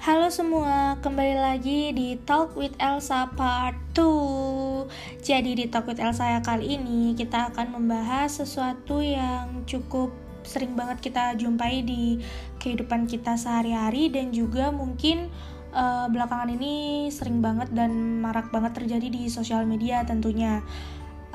[0.00, 4.88] Halo semua, kembali lagi di Talk with Elsa Part 2
[5.20, 10.08] Jadi di Talk with Elsa kali ini kita akan membahas sesuatu yang cukup
[10.40, 12.16] sering banget kita jumpai di
[12.64, 15.28] kehidupan kita sehari-hari Dan juga mungkin
[15.76, 20.64] uh, belakangan ini sering banget dan marak banget terjadi di sosial media tentunya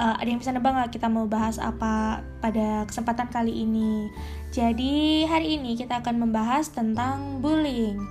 [0.02, 4.10] uh, ada yang bisa nebak nggak kita mau bahas apa pada kesempatan kali ini?
[4.50, 8.02] Jadi hari ini kita akan membahas tentang bullying.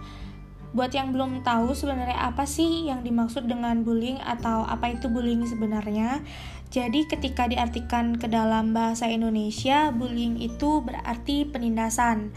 [0.75, 5.47] Buat yang belum tahu sebenarnya apa sih yang dimaksud dengan bullying atau apa itu bullying
[5.47, 6.19] sebenarnya,
[6.75, 12.35] jadi ketika diartikan ke dalam bahasa Indonesia, bullying itu berarti penindasan.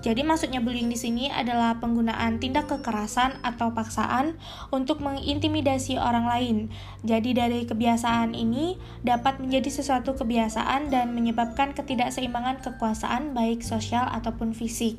[0.00, 4.40] Jadi maksudnya bullying di sini adalah penggunaan tindak kekerasan atau paksaan
[4.72, 6.56] untuk mengintimidasi orang lain.
[7.04, 14.56] Jadi dari kebiasaan ini dapat menjadi sesuatu kebiasaan dan menyebabkan ketidakseimbangan kekuasaan baik sosial ataupun
[14.56, 14.96] fisik.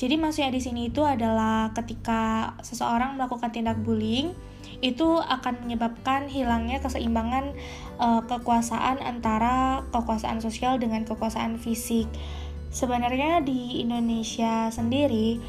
[0.00, 4.32] Jadi maksudnya di sini itu adalah ketika seseorang melakukan tindak bullying
[4.78, 7.52] itu akan menyebabkan hilangnya keseimbangan
[7.98, 12.06] uh, kekuasaan antara kekuasaan sosial dengan kekuasaan fisik
[12.68, 15.40] sebenarnya di Indonesia sendiri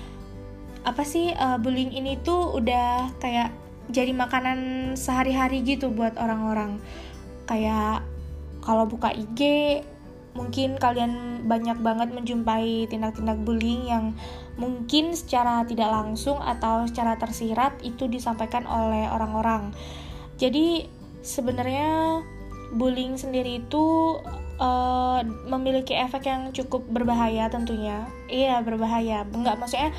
[0.87, 3.51] apa sih uh, bullying ini tuh udah kayak
[3.89, 6.79] jadi makanan sehari-hari gitu buat orang-orang.
[7.49, 8.05] Kayak
[8.61, 9.41] kalau buka IG
[10.37, 14.13] mungkin kalian banyak banget menjumpai tindak-tindak bullying yang
[14.61, 19.73] mungkin secara tidak langsung atau secara tersirat itu disampaikan oleh orang-orang.
[20.37, 20.85] Jadi
[21.25, 22.21] sebenarnya
[22.77, 24.15] bullying sendiri itu
[24.59, 28.05] uh, memiliki efek yang cukup berbahaya tentunya.
[28.27, 29.25] Iya berbahaya.
[29.31, 29.95] Enggak maksudnya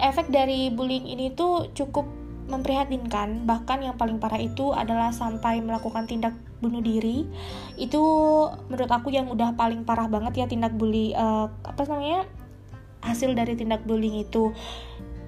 [0.00, 2.06] efek dari bullying ini tuh cukup
[2.46, 3.42] memprihatinkan.
[3.42, 7.26] Bahkan yang paling parah itu adalah sampai melakukan tindak bunuh diri.
[7.74, 8.02] Itu
[8.70, 12.28] menurut aku yang udah paling parah banget ya tindak bully uh, apa namanya
[13.02, 14.54] hasil dari tindak bullying itu.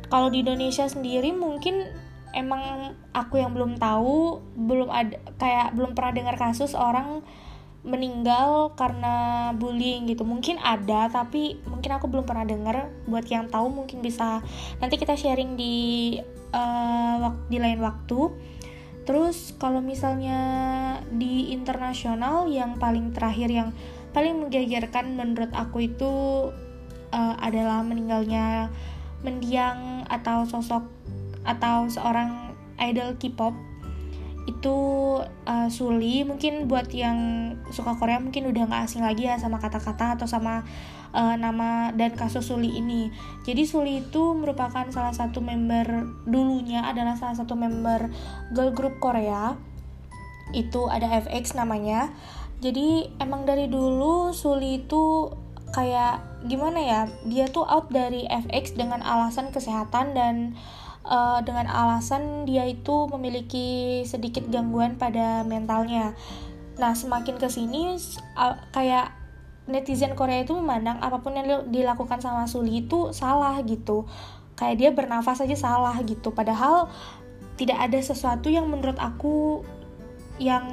[0.08, 1.84] Kalau di Indonesia sendiri mungkin
[2.32, 7.24] emang aku yang belum tahu belum ada kayak belum pernah dengar kasus orang
[7.88, 10.22] meninggal karena bullying gitu.
[10.22, 14.44] Mungkin ada tapi mungkin aku belum pernah dengar buat yang tahu mungkin bisa
[14.78, 16.16] nanti kita sharing di
[16.52, 18.30] uh, di lain waktu.
[19.08, 20.38] Terus kalau misalnya
[21.08, 23.72] di internasional yang paling terakhir yang
[24.12, 26.12] paling menggegerkan menurut aku itu
[27.12, 28.68] uh, adalah meninggalnya
[29.24, 30.84] mendiang atau sosok
[31.48, 33.67] atau seorang idol K-pop
[34.48, 34.76] itu
[35.44, 40.16] uh, Suli mungkin buat yang suka Korea mungkin udah nggak asing lagi ya sama kata-kata
[40.16, 40.64] atau sama
[41.12, 43.12] uh, nama dan kasus Suli ini.
[43.44, 48.08] Jadi Suli itu merupakan salah satu member dulunya adalah salah satu member
[48.56, 49.60] girl group Korea.
[50.56, 52.08] Itu ada FX namanya.
[52.64, 55.28] Jadi emang dari dulu Suli itu
[55.68, 60.56] kayak gimana ya dia tuh out dari FX dengan alasan kesehatan dan
[61.44, 66.12] dengan alasan dia itu memiliki sedikit gangguan pada mentalnya.
[66.78, 67.98] Nah, semakin ke sini
[68.38, 69.10] uh, kayak
[69.68, 74.06] netizen Korea itu memandang apa pun yang dilakukan sama Suli itu salah gitu.
[74.54, 76.30] Kayak dia bernafas aja salah gitu.
[76.30, 76.88] Padahal
[77.58, 79.66] tidak ada sesuatu yang menurut aku
[80.38, 80.64] yang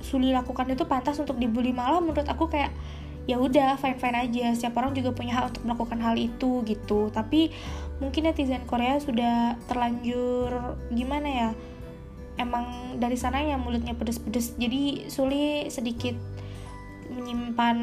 [0.00, 2.72] Suli lakukan itu pantas untuk dibully malah menurut aku kayak
[3.28, 7.12] ya udah fine fine aja setiap orang juga punya hak untuk melakukan hal itu gitu
[7.12, 7.52] tapi
[8.00, 11.50] mungkin netizen Korea sudah terlanjur gimana ya
[12.40, 16.16] emang dari sana ya mulutnya pedes-pedes jadi Suli sedikit
[17.10, 17.78] menyimpan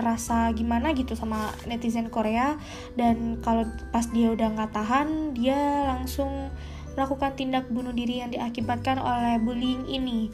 [0.00, 2.56] rasa gimana gitu sama netizen Korea.
[2.96, 6.48] Dan kalau pas dia udah nggak tahan dia langsung
[6.96, 10.32] melakukan tindak bunuh diri yang diakibatkan oleh bullying ini.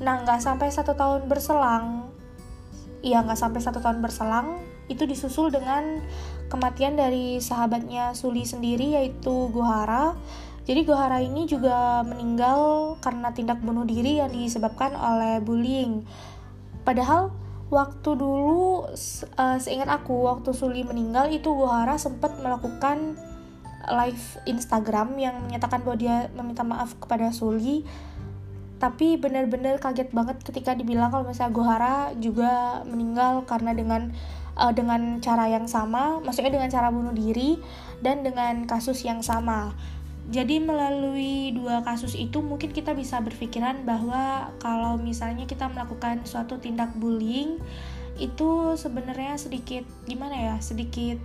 [0.00, 2.08] Nah nggak sampai satu tahun berselang
[2.98, 4.58] ya nggak sampai satu tahun berselang
[4.88, 6.00] itu disusul dengan
[6.48, 10.16] kematian dari sahabatnya Suli sendiri yaitu Gohara.
[10.68, 16.04] Jadi Gohara ini juga meninggal karena tindak bunuh diri yang disebabkan oleh bullying.
[16.84, 17.32] Padahal
[17.68, 18.88] waktu dulu
[19.36, 23.16] uh, seingat aku waktu Suli meninggal itu Gohara sempat melakukan
[23.88, 27.84] live Instagram yang menyatakan bahwa dia meminta maaf kepada Suli.
[28.78, 34.14] Tapi benar-benar kaget banget ketika dibilang kalau misalnya Gohara juga meninggal karena dengan
[34.58, 37.56] uh, dengan cara yang sama, maksudnya dengan cara bunuh diri
[38.02, 39.72] dan dengan kasus yang sama.
[40.28, 46.60] Jadi melalui dua kasus itu mungkin kita bisa berpikiran bahwa kalau misalnya kita melakukan suatu
[46.60, 47.56] tindak bullying
[48.20, 51.16] itu sebenarnya sedikit gimana ya, sedikit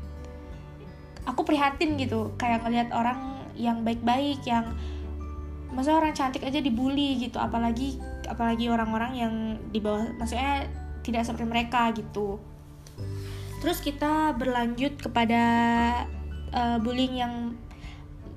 [1.27, 4.71] aku prihatin gitu, kayak ngelihat orang yang baik-baik yang
[5.73, 7.43] masa orang cantik aja dibully gitu.
[7.43, 9.33] Apalagi apalagi orang-orang yang
[9.73, 10.63] di bawah maksudnya
[11.03, 12.39] tidak seperti mereka gitu
[13.63, 15.43] terus kita berlanjut kepada
[16.51, 17.55] uh, bullying yang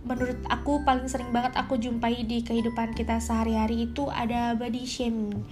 [0.06, 5.43] menurut aku paling sering banget aku jumpai di kehidupan kita sehari-hari itu ada body shaming.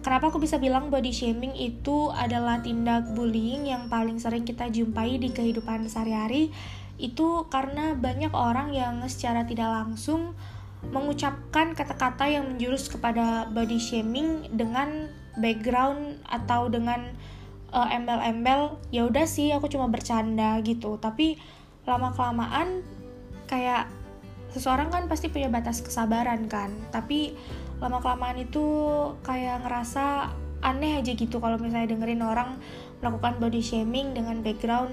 [0.00, 5.20] Kenapa aku bisa bilang body shaming itu adalah tindak bullying yang paling sering kita jumpai
[5.20, 6.48] di kehidupan sehari-hari?
[6.96, 10.32] Itu karena banyak orang yang secara tidak langsung
[10.88, 17.12] mengucapkan kata-kata yang menjurus kepada body shaming dengan background atau dengan
[17.72, 20.96] uh, embel-embel ya udah sih aku cuma bercanda gitu.
[21.00, 21.36] Tapi
[21.88, 22.84] lama kelamaan
[23.48, 23.88] kayak
[24.52, 26.72] seseorang kan pasti punya batas kesabaran kan.
[26.92, 27.36] Tapi
[27.78, 28.64] lama kelamaan itu
[29.22, 32.58] kayak ngerasa aneh aja gitu kalau misalnya dengerin orang
[32.98, 34.90] melakukan body shaming dengan background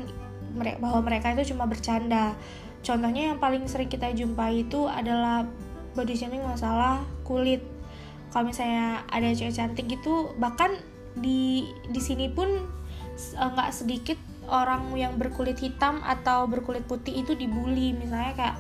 [0.80, 2.38] bahwa mereka itu cuma bercanda.
[2.86, 5.50] Contohnya yang paling sering kita jumpai itu adalah
[5.98, 7.66] body shaming masalah kulit.
[8.30, 10.76] Kalau misalnya ada cewek cantik gitu bahkan
[11.16, 12.48] di di sini pun
[13.16, 17.96] eh, nggak uh, sedikit orang yang berkulit hitam atau berkulit putih itu dibully.
[17.96, 18.56] Misalnya kayak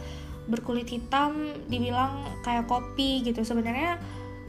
[0.46, 3.42] berkulit hitam dibilang kayak kopi gitu.
[3.46, 3.98] Sebenarnya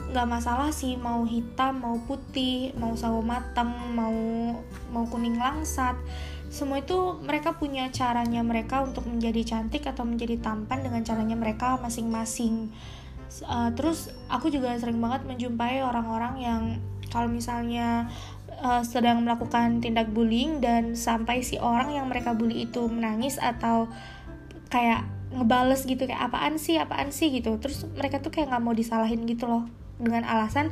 [0.06, 4.14] nggak masalah sih mau hitam mau putih mau sawo matang mau
[4.94, 5.98] mau kuning langsat.
[6.46, 11.74] Semua itu mereka punya caranya mereka untuk menjadi cantik atau menjadi tampan dengan caranya mereka
[11.82, 12.70] masing-masing.
[13.42, 16.62] Uh, terus aku juga sering banget menjumpai orang-orang yang
[17.10, 18.10] kalau misalnya
[18.62, 23.90] uh, sedang melakukan tindak bullying dan sampai si orang yang mereka bully itu menangis atau
[24.72, 27.34] kayak ngebales gitu kayak apaan sih apaan sih?
[27.34, 29.66] gitu terus mereka tuh kayak nggak mau disalahin gitu loh
[29.98, 30.70] dengan alasan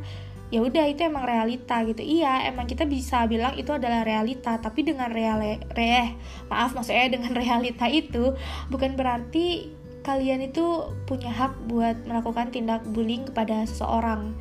[0.52, 2.04] ya udah itu emang realita gitu.
[2.04, 5.42] Iya emang kita bisa bilang itu adalah realita tapi dengan real
[5.74, 6.14] re
[6.46, 8.38] maaf maksudnya dengan realita itu
[8.70, 9.72] bukan berarti
[10.04, 14.36] kalian itu punya hak buat melakukan tindak bullying kepada seseorang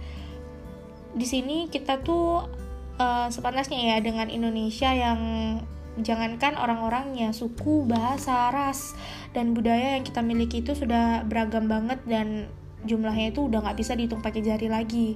[1.13, 2.50] di sini kita tuh
[2.98, 5.19] uh, sepantasnya ya dengan Indonesia yang
[6.01, 8.98] jangankan orang-orangnya, suku, bahasa, ras,
[9.38, 12.50] dan budaya yang kita miliki itu sudah beragam banget dan
[12.83, 15.15] jumlahnya itu udah nggak bisa dihitung pakai jari lagi.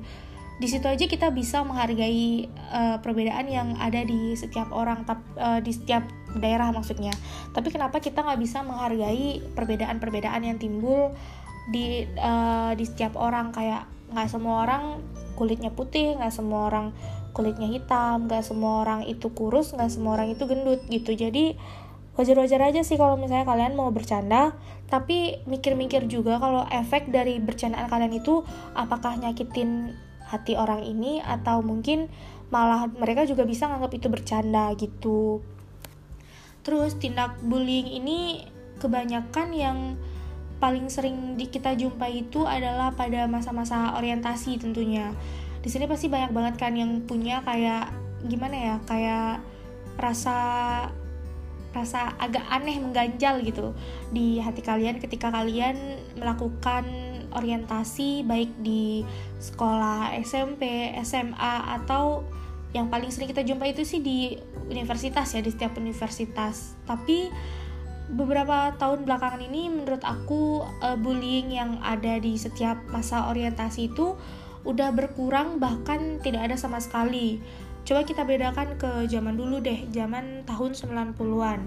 [0.58, 5.06] Di situ aja kita bisa menghargai uh, perbedaan yang ada di setiap orang,
[5.38, 6.06] uh, di setiap
[6.38, 7.14] daerah maksudnya.
[7.54, 11.14] Tapi kenapa kita nggak bisa menghargai perbedaan-perbedaan yang timbul
[11.74, 15.04] di uh, di setiap orang kayak nggak semua orang
[15.38, 16.98] kulitnya putih, nggak semua orang
[17.38, 21.14] kulitnya hitam gak semua orang itu kurus gak semua orang itu gendut gitu.
[21.14, 21.54] Jadi
[22.18, 24.58] wajar-wajar aja sih kalau misalnya kalian mau bercanda
[24.90, 28.42] tapi mikir-mikir juga kalau efek dari bercandaan kalian itu
[28.74, 29.94] apakah nyakitin
[30.26, 32.10] hati orang ini atau mungkin
[32.50, 35.46] malah mereka juga bisa nganggap itu bercanda gitu.
[36.66, 38.50] Terus tindak bullying ini
[38.82, 39.78] kebanyakan yang
[40.58, 45.14] paling sering di kita jumpai itu adalah pada masa-masa orientasi tentunya
[45.62, 47.94] di sini pasti banyak banget kan yang punya kayak
[48.26, 49.44] gimana ya kayak
[49.98, 50.38] rasa
[51.76, 53.78] rasa agak aneh mengganjal gitu
[54.10, 56.86] di hati kalian ketika kalian melakukan
[57.36, 59.04] orientasi baik di
[59.38, 62.26] sekolah SMP, SMA atau
[62.72, 64.36] yang paling sering kita jumpa itu sih di
[64.68, 66.76] universitas ya di setiap universitas.
[66.84, 67.30] Tapi
[68.08, 74.16] beberapa tahun belakangan ini menurut aku uh, bullying yang ada di setiap masa orientasi itu
[74.64, 77.40] udah berkurang bahkan tidak ada sama sekali.
[77.88, 81.60] Coba kita bedakan ke zaman dulu deh, zaman tahun 90-an.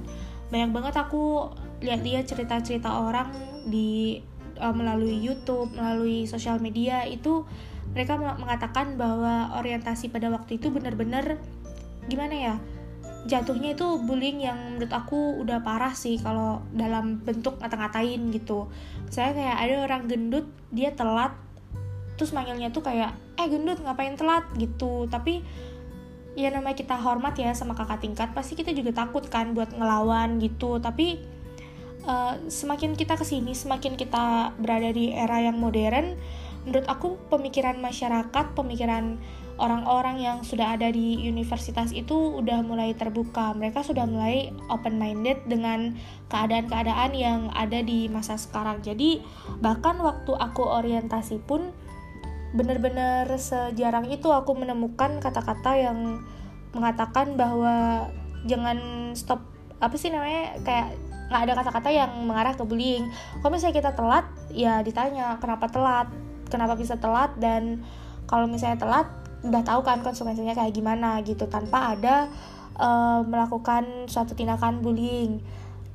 [0.52, 1.48] Banyak banget aku
[1.80, 3.32] lihat-lihat cerita-cerita orang
[3.64, 4.20] di
[4.60, 7.44] uh, melalui YouTube, melalui sosial media itu
[7.96, 11.40] mereka mengatakan bahwa orientasi pada waktu itu benar-benar
[12.06, 12.54] gimana ya?
[13.28, 18.72] Jatuhnya itu bullying yang menurut aku udah parah sih kalau dalam bentuk ngata-ngatain gitu.
[19.12, 21.36] Saya kayak ada orang gendut, dia telat
[22.16, 24.44] terus manggilnya tuh kayak eh gendut ngapain telat?
[24.56, 25.08] gitu.
[25.08, 25.44] Tapi
[26.38, 30.40] ya namanya kita hormat ya sama kakak tingkat pasti kita juga takut kan buat ngelawan
[30.40, 30.80] gitu.
[30.80, 31.20] Tapi
[32.08, 36.16] uh, semakin kita ke sini semakin kita berada di era yang modern
[36.64, 39.16] menurut aku pemikiran masyarakat pemikiran
[39.60, 43.52] orang-orang yang sudah ada di universitas itu udah mulai terbuka.
[43.52, 46.00] Mereka sudah mulai open minded dengan
[46.32, 48.80] keadaan-keadaan yang ada di masa sekarang.
[48.80, 49.20] Jadi
[49.60, 51.68] bahkan waktu aku orientasi pun
[52.56, 56.24] bener-bener sejarang itu aku menemukan kata-kata yang
[56.72, 58.08] mengatakan bahwa
[58.48, 59.44] jangan stop
[59.78, 60.96] apa sih namanya kayak
[61.30, 63.06] nggak ada kata-kata yang mengarah ke bullying.
[63.38, 66.08] Kalau misalnya kita telat ya ditanya kenapa telat?
[66.50, 67.30] Kenapa bisa telat?
[67.38, 67.86] Dan
[68.26, 72.28] kalau misalnya telat udah tahu kan konsekuensinya kayak gimana gitu tanpa ada
[72.76, 75.40] uh, melakukan suatu tindakan bullying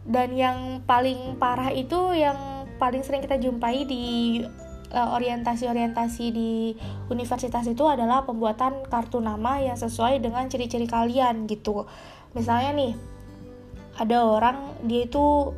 [0.06, 4.42] dan yang paling parah itu yang paling sering kita jumpai di
[4.96, 6.72] Eh, orientasi-orientasi di
[7.12, 11.84] universitas itu adalah pembuatan kartu nama yang sesuai dengan ciri-ciri kalian gitu.
[12.32, 12.94] Misalnya nih,
[14.00, 15.52] ada orang dia itu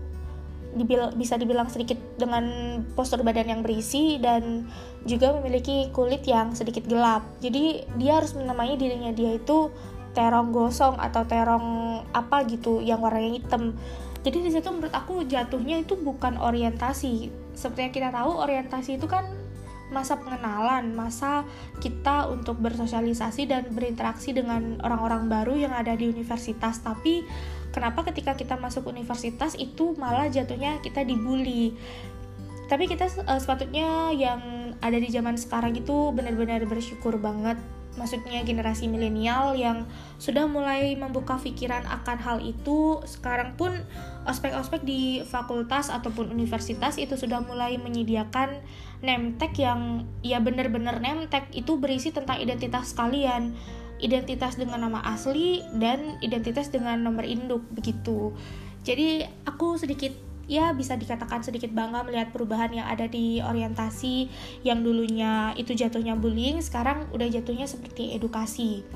[0.78, 2.46] dibil bisa dibilang sedikit dengan
[2.94, 4.70] postur badan yang berisi dan
[5.04, 7.26] juga memiliki kulit yang sedikit gelap.
[7.42, 9.74] Jadi dia harus menamai dirinya dia itu
[10.14, 13.78] terong gosong atau terong apa gitu yang warnanya hitam.
[14.26, 17.30] Jadi di situ menurut aku jatuhnya itu bukan orientasi.
[17.54, 19.26] Seperti yang kita tahu orientasi itu kan
[19.88, 21.48] masa pengenalan, masa
[21.80, 26.84] kita untuk bersosialisasi dan berinteraksi dengan orang-orang baru yang ada di universitas.
[26.84, 27.24] Tapi
[27.72, 31.76] kenapa ketika kita masuk universitas itu malah jatuhnya kita dibully?
[32.68, 37.56] Tapi kita uh, sepatutnya yang ada di zaman sekarang itu benar-benar bersyukur banget
[37.98, 39.90] maksudnya generasi milenial yang
[40.22, 43.74] sudah mulai membuka pikiran akan hal itu sekarang pun
[44.30, 48.62] ospek-ospek di fakultas ataupun universitas itu sudah mulai menyediakan
[49.02, 53.58] nemtek yang ya benar-benar nemtek itu berisi tentang identitas kalian.
[53.98, 58.30] Identitas dengan nama asli dan identitas dengan nomor induk begitu.
[58.86, 64.32] Jadi aku sedikit ya bisa dikatakan sedikit bangga melihat perubahan yang ada di orientasi
[64.64, 68.88] yang dulunya itu jatuhnya bullying sekarang udah jatuhnya seperti edukasi.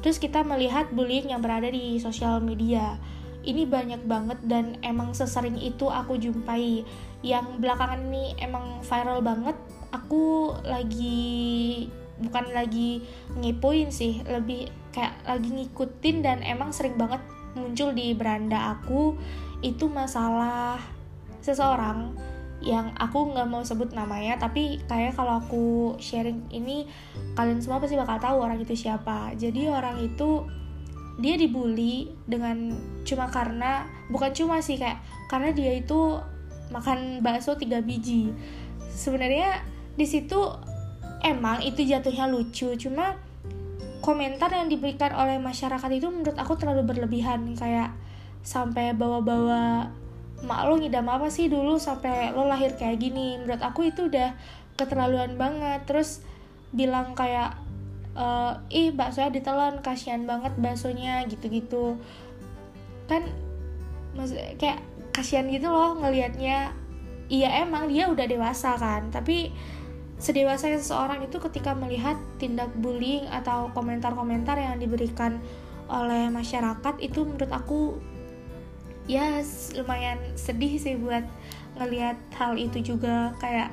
[0.00, 2.96] Terus kita melihat bullying yang berada di sosial media.
[3.46, 6.82] Ini banyak banget dan emang sesering itu aku jumpai.
[7.22, 9.54] Yang belakangan ini emang viral banget.
[9.94, 11.86] Aku lagi
[12.16, 13.04] bukan lagi
[13.36, 17.20] ngepoin sih lebih kayak lagi ngikutin dan emang sering banget
[17.56, 19.16] muncul di beranda aku
[19.64, 20.80] itu masalah
[21.40, 22.12] seseorang
[22.64, 26.88] yang aku nggak mau sebut namanya tapi kayak kalau aku sharing ini
[27.36, 29.36] kalian semua pasti bakal tahu orang itu siapa.
[29.36, 30.48] Jadi orang itu
[31.16, 35.00] dia dibully dengan cuma karena bukan cuma sih kayak
[35.32, 36.20] karena dia itu
[36.72, 38.32] makan bakso tiga biji.
[38.88, 39.60] Sebenarnya
[39.96, 40.40] di situ
[41.24, 43.16] emang itu jatuhnya lucu cuma
[44.00, 47.52] komentar yang diberikan oleh masyarakat itu menurut aku terlalu berlebihan.
[47.52, 47.92] Kayak
[48.46, 49.90] sampai bawa-bawa
[50.46, 53.42] mak lo ngidam apa sih dulu sampai lo lahir kayak gini.
[53.42, 54.38] Menurut aku itu udah
[54.78, 55.82] keterlaluan banget.
[55.90, 56.22] Terus
[56.70, 57.58] bilang kayak
[58.14, 58.26] e,
[58.70, 61.98] ih baksonya ditelan kasihan banget baksonya gitu-gitu.
[63.10, 63.26] Kan
[64.14, 64.78] maksud kayak
[65.10, 66.70] kasihan gitu loh ngelihatnya.
[67.26, 69.50] Iya emang dia udah dewasa kan tapi
[70.16, 75.42] sedewasa seseorang itu ketika melihat tindak bullying atau komentar-komentar yang diberikan
[75.90, 77.98] oleh masyarakat itu menurut aku
[79.06, 79.42] ya
[79.78, 81.22] lumayan sedih sih buat
[81.78, 83.32] ngelihat hal itu juga.
[83.38, 83.70] Kayak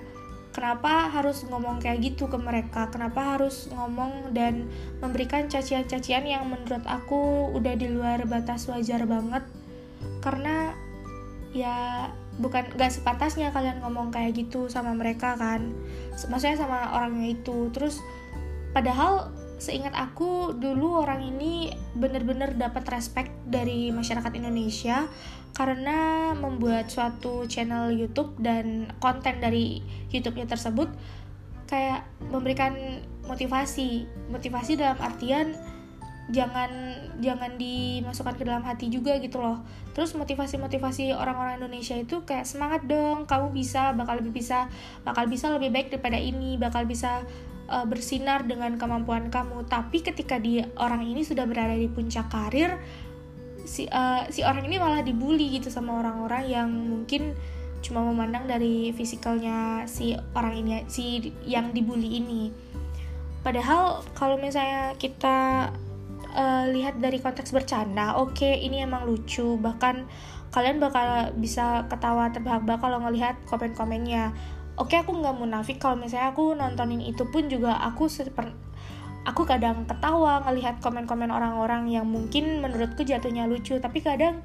[0.53, 2.87] kenapa harus ngomong kayak gitu ke mereka?
[2.93, 4.69] Kenapa harus ngomong dan
[5.01, 9.43] memberikan cacian-cacian yang menurut aku udah di luar batas wajar banget?
[10.21, 10.71] Karena
[11.53, 12.09] ya
[12.41, 15.73] bukan gak sepatasnya kalian ngomong kayak gitu sama mereka kan.
[16.29, 17.73] Maksudnya sama orangnya itu.
[17.73, 17.97] Terus
[18.73, 25.07] padahal seingat aku dulu orang ini bener-bener dapat respect dari masyarakat Indonesia
[25.55, 29.79] karena membuat suatu channel YouTube dan konten dari
[30.11, 30.91] YouTube-nya tersebut
[31.71, 32.75] kayak memberikan
[33.23, 34.03] motivasi.
[34.27, 35.55] Motivasi dalam artian
[36.31, 36.71] jangan
[37.19, 39.63] jangan dimasukkan ke dalam hati juga gitu loh.
[39.95, 44.67] Terus motivasi motivasi orang-orang Indonesia itu kayak semangat dong kamu bisa bakal lebih bisa
[45.07, 47.23] bakal bisa lebih baik daripada ini bakal bisa
[47.73, 49.65] uh, bersinar dengan kemampuan kamu.
[49.65, 52.77] Tapi ketika dia orang ini sudah berada di puncak karir
[53.63, 57.31] si uh, si orang ini malah dibully gitu sama orang-orang yang mungkin
[57.83, 62.53] cuma memandang dari fisikalnya si orang ini si yang dibully ini.
[63.43, 65.71] Padahal kalau misalnya kita
[66.31, 69.59] uh, lihat dari konteks bercanda oke okay, ini emang lucu.
[69.59, 69.95] Bahkan
[70.53, 74.31] kalian bakal bisa ketawa terbahak-bahak kalau ngelihat komen-komennya
[74.77, 75.77] oke okay, aku nggak munafik.
[75.77, 78.53] Kalau misalnya aku nontonin itu pun juga aku seper
[79.23, 83.79] aku kadang ketawa ngelihat komen-komen orang-orang yang mungkin menurutku jatuhnya lucu.
[83.79, 84.43] Tapi kadang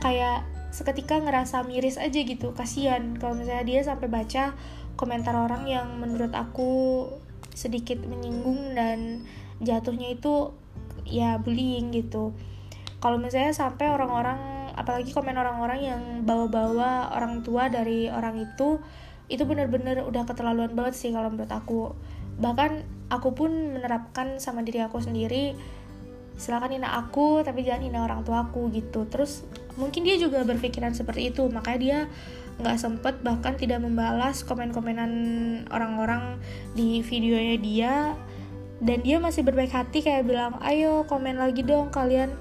[0.00, 3.18] kayak seketika ngerasa miris aja gitu kasihan.
[3.18, 4.54] Kalau misalnya dia sampai baca
[4.94, 7.06] komentar orang yang menurut aku
[7.56, 9.26] sedikit menyinggung dan
[9.60, 10.54] jatuhnya itu
[11.04, 12.32] ya bullying gitu.
[13.00, 14.38] Kalau misalnya sampai orang-orang
[14.76, 18.78] apalagi komen orang-orang yang bawa-bawa orang tua dari orang itu
[19.30, 21.94] itu bener-bener udah keterlaluan banget sih kalau menurut aku.
[22.42, 22.70] Bahkan
[23.14, 25.54] aku pun menerapkan sama diri aku sendiri
[26.40, 29.06] silakan hina aku tapi jangan hina orang tua aku gitu.
[29.06, 29.46] Terus
[29.78, 31.98] mungkin dia juga berpikiran seperti itu makanya dia
[32.60, 35.12] nggak sempet bahkan tidak membalas komen-komenan
[35.70, 36.42] orang-orang
[36.74, 37.94] di videonya dia.
[38.80, 42.32] Dan dia masih berbaik hati kayak bilang ayo komen lagi dong kalian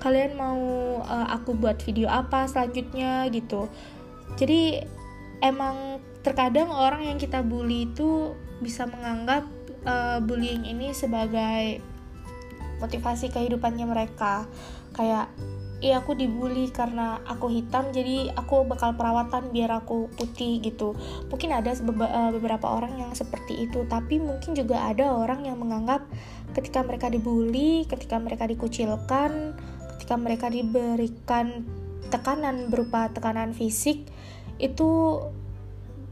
[0.00, 0.58] kalian mau
[1.04, 3.28] uh, aku buat video apa selanjutnya?
[3.28, 3.68] gitu.
[4.40, 4.80] Jadi
[5.44, 5.91] emang
[6.22, 9.46] terkadang orang yang kita bully itu bisa menganggap
[9.86, 11.82] uh, bullying ini sebagai
[12.78, 14.46] motivasi kehidupannya mereka.
[14.94, 15.30] Kayak
[15.82, 20.94] iya aku dibully karena aku hitam jadi aku bakal perawatan biar aku putih gitu.
[21.26, 26.06] Mungkin ada eh, beberapa orang yang seperti itu tapi mungkin juga ada orang yang menganggap
[26.54, 29.56] ketika mereka dibully ketika mereka dikucilkan
[29.96, 31.64] ketika mereka diberikan
[32.12, 34.04] tekanan berupa tekanan fisik
[34.60, 35.18] itu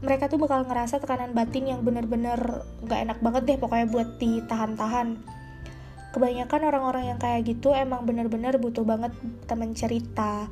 [0.01, 5.21] mereka tuh bakal ngerasa tekanan batin yang bener-bener gak enak banget deh pokoknya buat ditahan-tahan.
[6.11, 9.13] Kebanyakan orang-orang yang kayak gitu emang bener-bener butuh banget
[9.45, 10.49] teman cerita.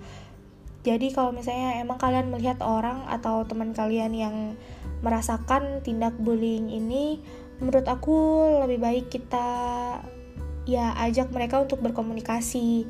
[0.85, 4.35] Jadi kalau misalnya emang kalian melihat orang atau teman kalian yang
[5.03, 7.19] merasakan tindak bullying ini
[7.59, 8.15] menurut aku
[8.63, 9.47] lebih baik kita
[10.63, 12.87] ya ajak mereka untuk berkomunikasi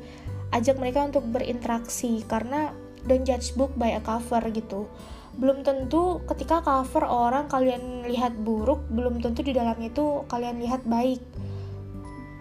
[0.54, 2.22] ajak mereka untuk berinteraksi.
[2.28, 2.70] Karena
[3.08, 4.86] don't judge book by a cover gitu
[5.40, 10.84] belum tentu ketika cover orang kalian lihat buruk belum tentu di dalamnya itu kalian lihat
[10.84, 11.24] baik.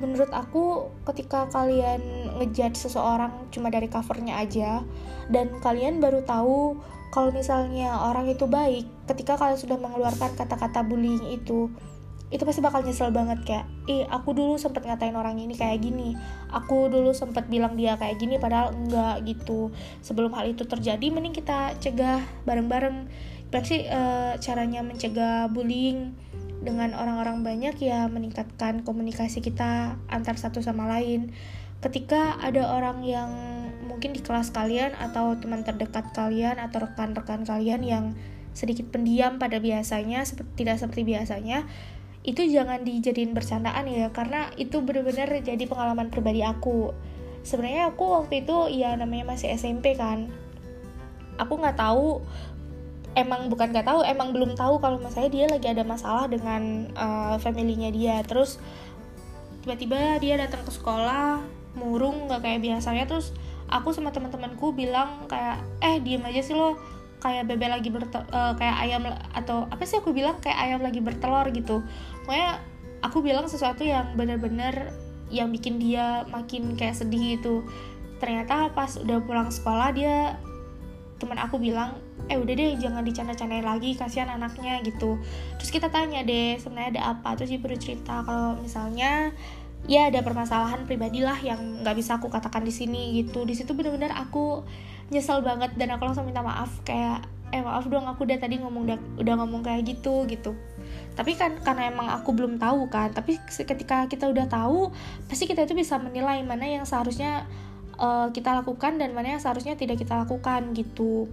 [0.03, 2.00] Menurut aku ketika kalian
[2.39, 4.84] ngejudge seseorang cuma dari covernya aja
[5.32, 6.75] dan kalian baru tahu
[7.10, 11.72] kalau misalnya orang itu baik ketika kalian sudah mengeluarkan kata-kata bullying itu
[12.29, 16.13] itu pasti bakal nyesel banget kayak eh aku dulu sempet ngatain orang ini kayak gini.
[16.53, 19.74] Aku dulu sempet bilang dia kayak gini padahal enggak gitu.
[20.05, 23.09] Sebelum hal itu terjadi mending kita cegah bareng-bareng.
[23.50, 26.13] Pasti uh, caranya mencegah bullying
[26.62, 31.33] dengan orang-orang banyak ya meningkatkan komunikasi kita antar satu sama lain.
[31.81, 33.31] Ketika ada orang yang
[33.89, 38.05] mungkin di kelas kalian atau teman terdekat kalian atau rekan-rekan kalian yang
[38.53, 41.65] sedikit pendiam pada biasanya tidak seperti biasanya
[42.20, 46.92] itu jangan dijadiin bercandaan ya karena itu benar-benar jadi pengalaman pribadi aku.
[47.48, 50.28] Sebenarnya aku waktu itu ya namanya masih SMP kan.
[51.40, 52.20] Aku nggak tahu
[53.18, 56.92] emang bukan gak tahu emang belum tahu kalau mas saya dia lagi ada masalah dengan
[56.94, 58.20] uh, familynya dia.
[58.28, 58.60] Terus
[59.64, 61.40] tiba-tiba dia datang ke sekolah
[61.80, 63.08] murung nggak kayak biasanya.
[63.08, 63.32] Terus
[63.72, 66.76] aku sama teman-temanku bilang kayak eh diem aja sih lo
[67.20, 69.03] kayak bebek lagi ber uh, eh, kayak ayam
[69.36, 70.40] atau apa sih aku bilang?
[70.40, 71.84] Kayak ayam lagi bertelur gitu.
[72.24, 72.64] Pokoknya
[73.03, 74.92] aku bilang sesuatu yang bener-bener
[75.29, 77.64] yang bikin dia makin kayak sedih gitu.
[78.20, 80.40] Ternyata pas udah pulang sekolah dia
[81.20, 82.00] teman aku bilang
[82.32, 85.20] eh udah deh jangan dicanda-candain lagi kasihan anaknya gitu.
[85.60, 88.24] Terus kita tanya deh sebenarnya ada apa terus dia cerita?
[88.24, 89.36] Kalau misalnya
[89.88, 93.44] ya ada permasalahan pribadi lah yang nggak bisa aku katakan di sini gitu.
[93.44, 94.64] Di situ bener-bener aku
[95.09, 98.85] nyesel banget dan aku langsung minta maaf kayak eh maaf dong aku udah tadi ngomong
[98.85, 100.53] udah, udah ngomong kayak gitu gitu
[101.17, 104.93] tapi kan karena emang aku belum tahu kan tapi ketika kita udah tahu
[105.25, 107.50] pasti kita itu bisa menilai mana yang seharusnya
[108.00, 111.27] uh, kita lakukan dan mana yang seharusnya tidak kita lakukan gitu.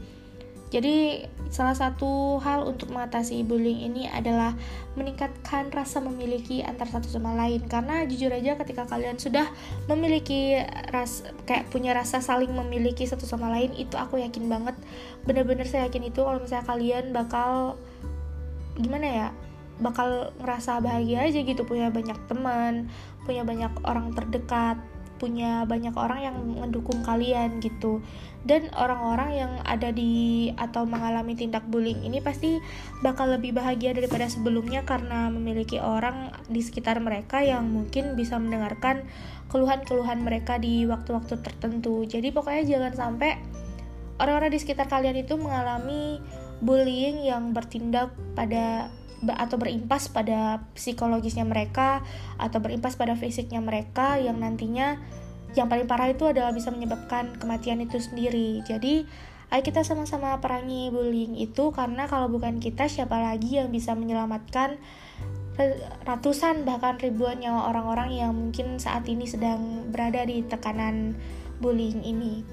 [0.76, 4.52] Jadi salah satu hal untuk mengatasi bullying ini adalah
[4.92, 7.64] meningkatkan rasa memiliki antar satu sama lain.
[7.64, 9.48] Karena jujur aja ketika kalian sudah
[9.88, 10.60] memiliki
[10.92, 14.76] ras kayak punya rasa saling memiliki satu sama lain itu aku yakin banget
[15.24, 17.80] bener-bener saya yakin itu kalau misalnya kalian bakal
[18.76, 19.28] gimana ya
[19.80, 21.64] bakal ngerasa bahagia aja gitu.
[21.64, 22.92] Punya banyak teman
[23.24, 24.76] punya banyak orang terdekat
[25.16, 28.00] punya banyak orang yang mendukung kalian gitu.
[28.46, 32.62] Dan orang-orang yang ada di atau mengalami tindak bullying ini pasti
[33.02, 39.02] bakal lebih bahagia daripada sebelumnya karena memiliki orang di sekitar mereka yang mungkin bisa mendengarkan
[39.50, 42.06] keluhan-keluhan mereka di waktu-waktu tertentu.
[42.06, 43.40] Jadi pokoknya jangan sampai
[44.22, 46.22] orang-orang di sekitar kalian itu mengalami
[46.62, 48.88] bullying yang bertindak pada
[49.24, 52.04] atau berimpas pada psikologisnya mereka
[52.36, 55.00] atau berimpas pada fisiknya mereka yang nantinya
[55.56, 58.60] yang paling parah itu adalah bisa menyebabkan kematian itu sendiri.
[58.68, 59.08] Jadi,
[59.48, 64.76] ayo kita sama-sama perangi bullying itu karena kalau bukan kita siapa lagi yang bisa menyelamatkan
[66.04, 71.16] ratusan bahkan ribuan nyawa orang-orang yang mungkin saat ini sedang berada di tekanan
[71.64, 72.44] bullying ini.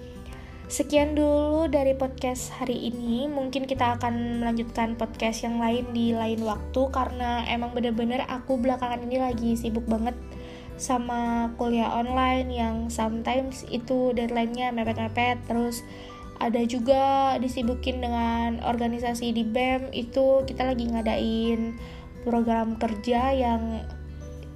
[0.73, 3.29] Sekian dulu dari podcast hari ini.
[3.29, 9.05] Mungkin kita akan melanjutkan podcast yang lain di lain waktu karena emang bener-bener aku belakangan
[9.05, 10.17] ini lagi sibuk banget
[10.81, 15.85] sama kuliah online yang sometimes itu deadline-nya mepet-mepet terus
[16.41, 21.77] ada juga disibukin dengan organisasi di BEM itu kita lagi ngadain
[22.25, 23.85] program kerja yang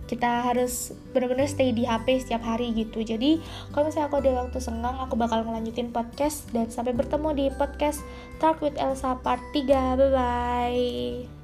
[0.08, 3.04] kita harus benar-benar stay di HP setiap hari gitu.
[3.04, 3.44] Jadi
[3.76, 8.02] kalau misalnya aku ada waktu senggang aku bakal ngelanjutin podcast dan sampai bertemu di podcast
[8.40, 11.37] Talk with Elsa part 3 bye bye